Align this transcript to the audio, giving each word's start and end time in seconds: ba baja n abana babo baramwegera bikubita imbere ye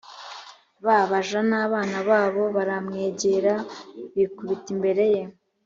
ba 0.85 0.97
baja 1.11 1.41
n 1.49 1.51
abana 1.65 1.97
babo 2.09 2.43
baramwegera 2.55 3.53
bikubita 4.15 4.67
imbere 4.75 5.03
ye 5.15 5.23